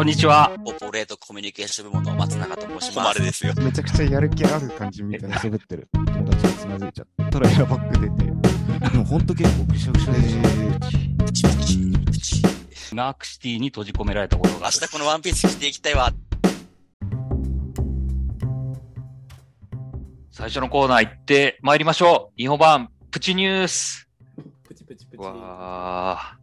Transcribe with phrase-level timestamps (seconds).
[0.00, 0.50] こんにちは。
[0.64, 3.18] オポレートコミュニケーション部門の松永と申します。
[3.18, 3.52] 誉れですよ。
[3.58, 10.18] めちゃくちゃやる気ある感じみたいな喋ってる友達がつまずいちゃったらエアバッグ出て、でもほんと結構ぐしゃぐしゃで。
[11.26, 14.72] プチプチプチナークシティに閉じ込められたことが明ある。
[14.72, 16.10] 日このワンピース着ていきたいわ。
[20.30, 22.40] 最初のコーナー行って参りましょう。
[22.40, 24.08] 日本版プチニュース。
[24.62, 25.22] プチプチプチ。
[25.22, 26.39] わー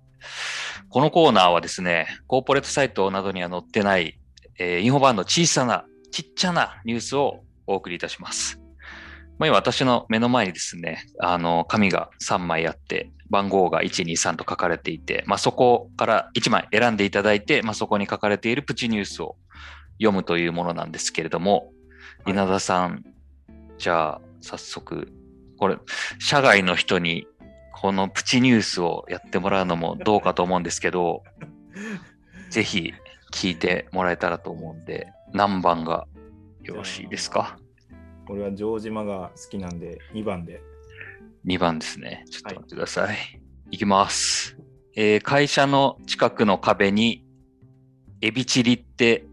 [0.97, 4.19] このコーナーはですね、コーポレートサイトなどには載ってない、
[4.57, 8.59] えー、インフォ版の小さな、ちっちゃなニュースをお送りいたします。
[9.37, 19.35] まあ、今私の目の前にですね、あの、紙が3枚あって、番号が123と書かれていて、まあ、そこから1枚選んでいただいて、まあ、そこに書かれているプチニュースを
[19.99, 23.03] 読むというものなんですけれども、はい稲田さん、
[23.77, 25.13] じゃあ、早速、
[25.59, 25.77] これ、
[26.17, 27.27] 社外の人に
[27.79, 31.23] このプチニュースをやってもらうのもどうかと思うんですけど、
[32.49, 32.91] ぜひ
[33.31, 36.07] 聞いてもらえたらと思うんで、何番が
[36.63, 37.59] よろしいですか？
[38.29, 40.59] 俺は城島が好きなんで、2番で。
[41.45, 42.25] ?2 番ですね。
[42.31, 43.17] ちょっと待ってください。
[43.69, 44.57] い、きます、
[44.95, 47.25] えー会社の近くの壁に、
[48.21, 49.27] エビチリって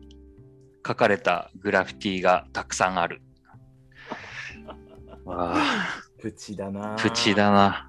[0.86, 3.22] 書かれたグラフィティがたくさんある。
[5.24, 7.34] わあプチだなぁプチ。
[7.34, 7.86] だな。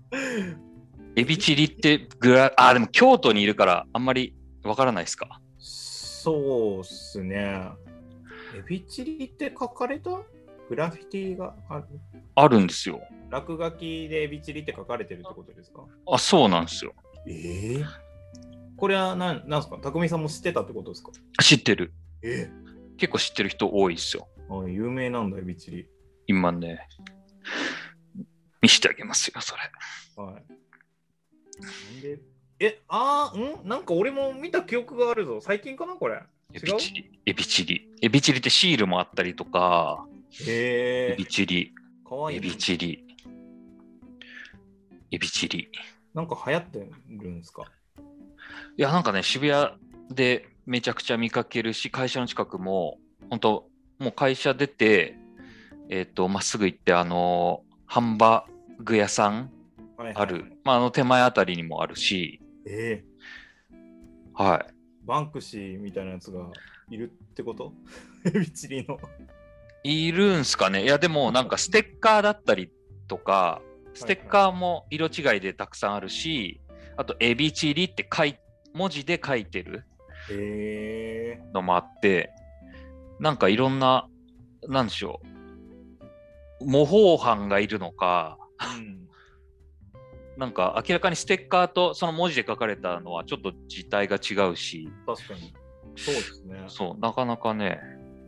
[1.14, 5.42] エビチリってグラ、あ、でも京都にいるからあんまりわからないですか？
[5.58, 7.68] そうっすね。
[8.56, 10.22] エビチリって書かれた？
[10.70, 11.84] グラフィティがある？
[12.34, 13.02] あるんですよ。
[13.28, 15.84] 落書きでエビチリって書かれてるってことですか？
[16.10, 16.94] あ、そうなんですよ。
[17.28, 17.84] ええ
[18.78, 19.76] これは何なんすか？
[19.82, 21.10] 匠さんも知ってたってことですか？
[21.42, 21.92] 知ってる。
[22.22, 22.50] え？
[22.96, 24.28] 結構知ってる人多いですよ。
[24.48, 25.86] あ有名なんだ、エビチリ。
[26.26, 26.88] 今ね、
[28.60, 29.62] 見せてあげますよ、それ。
[30.16, 30.44] はい。
[32.60, 33.68] え、あーん？
[33.68, 35.40] なんか俺も見た記憶があるぞ。
[35.40, 36.22] 最近かなこれ？
[36.52, 37.20] エビチリ。
[37.26, 37.88] エビチリ。
[38.00, 40.06] エビチリってシールもあったりとか、
[40.46, 41.74] エへえビチリ。
[42.08, 42.46] かわいいね。
[42.46, 43.04] エビチリ。
[45.10, 45.68] エビチリ。
[46.14, 46.78] なんか流行って
[47.10, 47.64] るんですか？
[48.76, 49.72] いや、なんかね、渋谷
[50.10, 52.98] でめちゃくちゃ見かけるし、会社の近くも、
[53.30, 53.68] 本当
[53.98, 55.16] もう会社出て、
[55.88, 59.50] えっ、と、まっすぐ行って、あのハンバーグ屋さん
[59.96, 63.74] はいはいある、まあ、あの手前あたりにもあるし、ええ。
[64.34, 64.74] はい。
[65.04, 66.48] バンクシーみたいなやつが
[66.90, 67.72] いるってこと？
[68.26, 68.98] エビチリの。
[69.84, 70.82] いるんすかね。
[70.82, 72.70] いや、でもなんかステッカーだったり
[73.06, 73.60] とか、
[73.92, 76.60] ステッカーも色違いでたくさんあるし、
[76.96, 78.36] あと、エビチリって書い
[78.72, 79.84] 文字で書いてる
[81.52, 82.30] のもあって、
[83.20, 84.08] なんかいろんな、
[84.68, 85.33] なんでしょう、
[86.60, 88.38] 模倣犯がいるのか、
[88.78, 89.08] うん。
[90.36, 95.54] なんか明らかにステッカーとその文字で書かれたのはちょっと字体が違うし、確かに。
[95.96, 96.64] そうですね。
[96.68, 97.78] そう、なかなかね、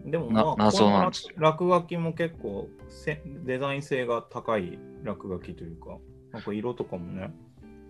[0.06, 5.98] でも、なまあ、謎なんです落書きも結構せデザイン性が高い落書きというか、
[6.32, 7.34] なんか色とかもね、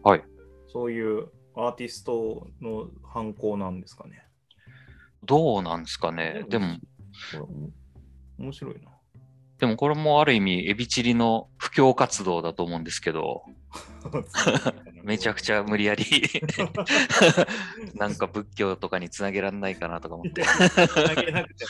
[0.03, 0.25] はい。
[0.67, 4.23] そういうアーティストの犯行なんですかね。
[5.25, 6.47] どうなんですかね。
[6.49, 6.79] でも、
[8.39, 8.96] 面白いな。
[9.59, 13.43] でもこれもある意味、エビチリの布教活動だと思うんですけど、
[15.03, 16.05] めちゃくちゃ無理やり。
[17.95, 20.43] なんか仏教とかにつなげられないかなとか思って。
[20.43, 20.47] つ
[20.97, 21.65] なげなくて、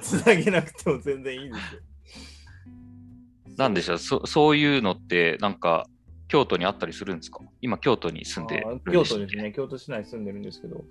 [0.00, 1.80] つなげなくても全然いいですよ。
[3.56, 3.98] なんでしょう？
[3.98, 5.88] そ、そういうのって、なんか、
[6.28, 7.40] 京都にあったりするんですか？
[7.60, 10.84] 今、京都に住んで京都ですね、京都市内に住んでるんですけど、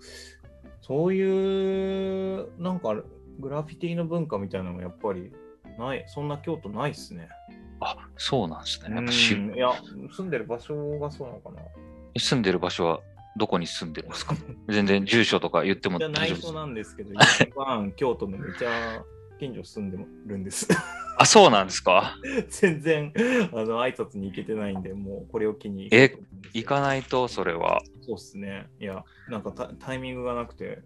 [0.82, 3.02] そういう、なんか
[3.40, 5.32] グラフィティの文化みたいなのもやっぱり
[5.78, 7.30] ない、そんな京都ないっすね。
[7.80, 8.96] あ、そうなんですね。
[8.96, 9.70] やっぱうしんいや、
[10.16, 11.62] 住んでる場所がそうなのかな。
[12.18, 13.02] 住んでる場所は
[13.38, 14.36] どこに住んでるんですか？
[14.70, 19.04] 全然住所とか言ってもじゃ大丈夫です内緒なんですけど、 一番京都のめちゃ
[19.40, 19.98] 近所住んで
[20.28, 20.68] るんです。
[21.18, 22.16] あ、そうなんですか？
[22.50, 23.14] 全然、
[23.52, 25.88] あの、挨拶に行けてないんで、もうこれを機に。
[25.92, 26.16] え
[26.54, 27.82] 行かないと、それは。
[28.02, 28.68] そうっすね。
[28.80, 30.82] いや、なんかタタイミングがなくて、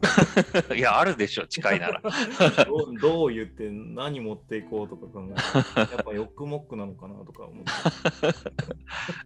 [0.76, 2.00] いや、あるでしょ、近いなら。
[2.66, 7.70] どうどう言って何持っていこうとか考えて、やっぱヨックモックなのかなとか思って。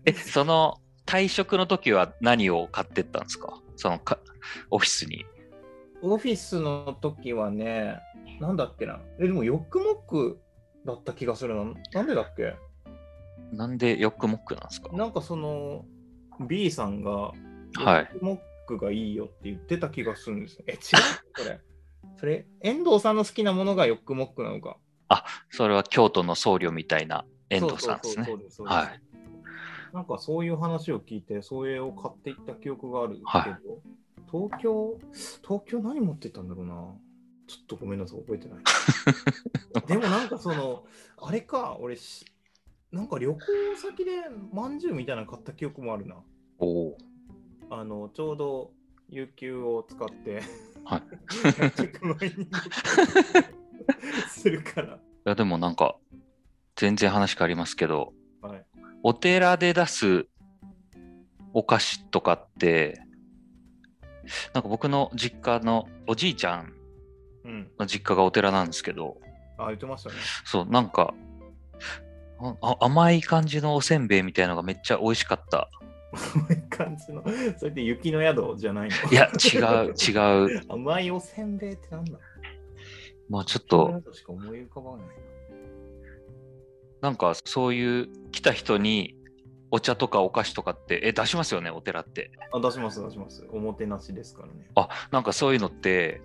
[0.06, 3.60] え、その退職の時は何を買ってったんですか？
[3.76, 4.18] そのか
[4.70, 5.24] オフィスに。
[6.02, 7.98] オフィスの時はね、
[8.40, 9.00] なんだっけな。
[9.18, 10.40] え、でもヨックモック
[10.86, 11.64] だった気がするな。
[11.92, 12.54] なんでだっけ？
[13.52, 14.96] なんでヨックモックなんですか？
[14.96, 15.84] なんかその
[16.48, 17.34] B さんが、はい
[17.76, 18.38] ヨックモッ
[18.78, 20.64] クがいいよって言ってた気がするんですよ。
[20.66, 20.78] え、違う？
[21.36, 21.60] それ。
[22.16, 24.78] それ、遠藤さんの好きなものがヨックモックなのか？
[25.50, 28.26] それは京都の僧侶みたいな遠藤さんですね。
[28.64, 29.02] はい。
[29.92, 33.60] なんかそういう話を聞いて、それを買っていった記憶があるけど、はい
[34.30, 34.96] 東京、
[35.42, 36.74] 東京何持ってったんだろうな。
[37.48, 38.58] ちょっとごめんなさい、覚えてない。
[39.88, 40.84] でもなんかその、
[41.16, 42.24] あれか、俺し、
[42.92, 43.40] なんか旅行
[43.76, 44.12] 先で
[44.52, 46.22] まんじゅうみたいなの買った記憶もあるな。
[46.60, 46.98] おお。
[47.70, 48.72] あの、ちょうど
[49.08, 50.42] 有給を使って、
[50.84, 51.02] はい。
[54.28, 54.94] するから。
[54.98, 55.96] いや、でもなんか、
[56.76, 58.12] 全然話変わりますけど、
[58.42, 58.66] はい。
[59.02, 60.26] お寺で出す
[61.54, 63.00] お菓子とかって、
[64.52, 66.74] なんか僕の実家のおじいちゃん
[67.44, 67.70] うん。
[67.78, 69.16] の実家がお寺なんですけど、
[69.58, 70.16] あ、言ってましたね。
[70.44, 71.14] そう、なんか、
[72.40, 75.70] ああ甘い感じのおせんべいみたいのがめっちゃ美味しかった。
[76.16, 76.18] こ
[76.48, 77.22] ういう感じの、
[77.58, 79.10] それで雪の宿じゃないの？
[79.10, 80.62] いや、違う、違う。
[80.68, 82.18] 甘いおせんべいってなんだ？
[83.28, 85.12] まあちょっと、宿しか思い浮かばないな。
[87.00, 89.16] なんかそういう来た人に
[89.70, 92.30] お茶とかお菓子とかって、え、出しますよね、お寺って。
[92.52, 93.46] あ、出します、出します。
[93.52, 94.68] おもてなしですからね。
[94.74, 96.20] あ、なんかそういうのって、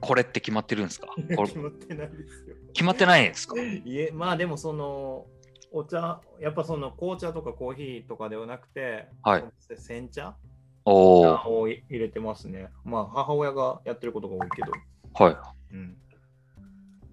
[0.00, 1.08] これって決まってるんですか？
[1.26, 2.56] 決まってないですよ。
[2.74, 3.54] 決まってないんですか？
[3.60, 5.26] いえ、まあでもその、
[5.72, 9.44] お茶、やっぱその紅茶とかコーヒーとかではなくて、はい
[9.76, 10.36] 煎茶？
[10.84, 12.68] を入れてますね。
[12.84, 14.72] まあ母親がやってることが多いけど。
[15.14, 15.36] はい。
[15.74, 15.96] うん。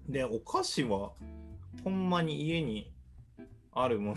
[0.08, 1.12] で、お菓子は、
[1.84, 2.92] ほんまに家に
[3.72, 4.16] あるものを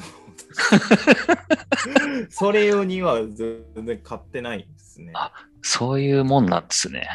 [2.30, 5.14] それ用には全然買ってないですね。
[5.16, 5.32] あ
[5.62, 7.08] そういうもんなんですね。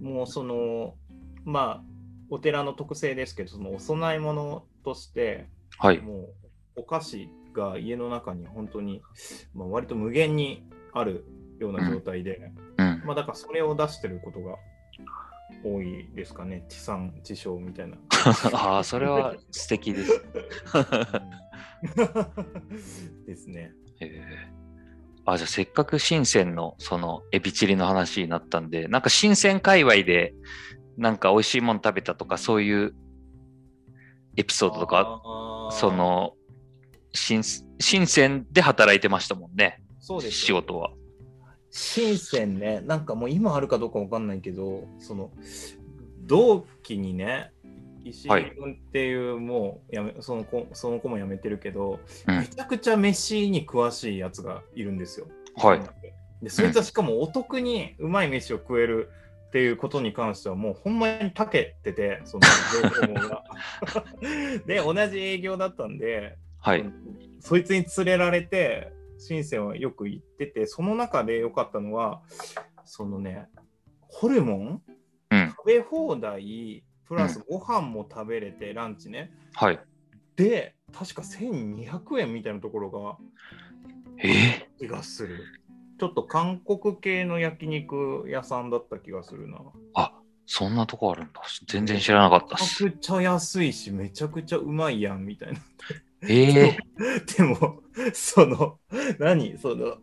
[0.00, 0.94] もうその、
[1.44, 1.84] まあ、
[2.30, 6.00] お寺の特性ですけど、そのお供え物として、はい。
[6.00, 6.28] も
[6.76, 9.02] うお菓子が家の中に本当に、
[9.54, 11.24] まあ、割と無限にある
[11.58, 13.02] ような状態で、うん。
[13.04, 14.56] まあだからそれを出してることが
[15.64, 16.64] 多いですかね。
[16.68, 17.96] 地産地消みたいな。
[18.52, 20.24] ああ、それは素敵です。
[23.26, 23.72] ですね。
[24.00, 24.56] へえ
[25.26, 30.34] あ、じゃあせっかく深センのそのエビチリの話になったんで、なんか深セン界隈で
[30.96, 32.94] なんか美味しいもの食べたとかそういう
[34.36, 35.20] エピソードとか、
[35.70, 36.34] そ、の、
[37.12, 37.42] 深
[37.78, 40.92] 深センで働いてましたもんね、そうです仕事は。
[41.70, 45.30] 深センね、なんかもう今あるかどうかわかんないけど、その、
[46.26, 47.52] 同期にね、
[48.04, 55.26] 石井君っていう、もうやめその子その子も辞めてるけど、うんめちゃくちゃ飯に詳しいやつがいるんですよ。
[55.56, 55.80] はい。
[56.42, 59.10] でそいつはしかもお得にうまい飯を食える
[59.46, 63.44] っていうことに関してはもうほんまに長けてて、その情報が。
[64.66, 66.84] で、同じ営業だったんで、はい。
[67.40, 72.22] そいつに連れられて、深センはよく行ってて、その中で良かったのは、
[72.84, 73.48] そのね、
[74.08, 74.82] ホルモン
[75.30, 75.48] うん。
[75.50, 79.30] 食べ放題、プラスご飯も食べれて、ランチね。
[79.54, 79.80] はい。
[80.36, 83.16] で、確か1200円みたいなところが
[84.18, 85.44] ええ気がする。
[85.98, 89.58] ちょっと韓国系の焼肉屋さんだった気がするな。
[89.94, 90.12] あ、
[90.46, 91.40] そんなとこあるんだ。
[91.66, 92.86] 全然知らなかったっめちす。
[92.86, 95.58] ゃくちゃ安いし、めちゃくちゃうまいやんみたいな。
[96.28, 96.78] ええ
[97.36, 97.82] でも、
[98.12, 98.78] その、
[99.18, 99.58] 何？
[99.58, 99.96] その、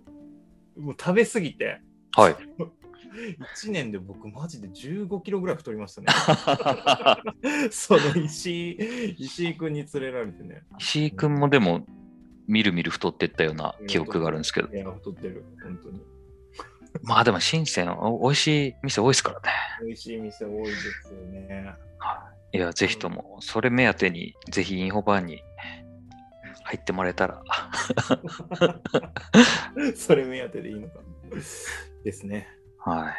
[0.77, 1.79] もう食べ過ぎて、
[2.15, 2.35] はい。
[3.65, 6.07] 1年で僕マジで15キロぐらい太りましたね。
[7.69, 10.63] その石井、石井君に連れられてね。
[10.79, 11.85] 石井くんもでも、
[12.47, 14.73] みるみる太ってったような記憶があるんですけど。
[14.73, 16.01] いや、太ってる、本当に。
[17.03, 19.49] まあでも、深セン、お美味しい店多いですからね。
[19.85, 21.73] 美味しい店多いですよね。
[22.51, 25.41] いや、ぜひとも、それ目当てに、ぜひインフォバーに
[26.63, 27.41] 入ってもらえたら。
[29.95, 30.99] それ目当てでいいのか。
[32.03, 32.47] ですね。
[32.77, 33.13] はい。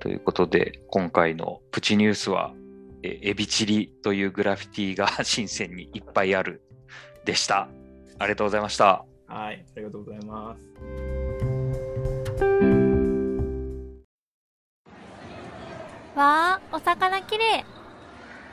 [0.00, 2.54] ということで、今回のプチニュースは、
[3.02, 6.62] えエビチリというグラフィティが深センにいっぱいある
[7.26, 7.68] でした。
[8.18, 9.04] ありがとうございました。
[9.26, 10.62] はい、ありがとうございます。
[16.16, 17.58] わあ、お魚きれい。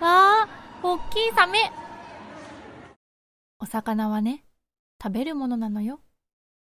[0.01, 0.47] わあ、
[0.83, 1.71] おっきいサメ。
[3.59, 4.43] お魚はね、
[5.01, 6.01] 食べるものなのよ。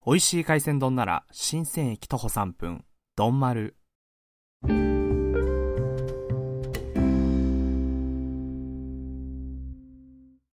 [0.06, 2.86] 美味しい海鮮丼なら新鮮駅徒歩3分、
[3.18, 3.75] 丼丸。